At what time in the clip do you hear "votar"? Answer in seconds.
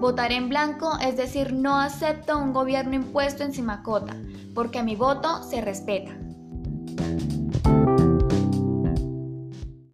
0.00-0.32